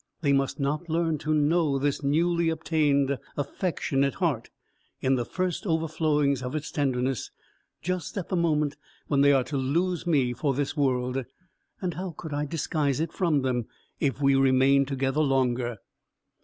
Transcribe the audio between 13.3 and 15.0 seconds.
them, if we remained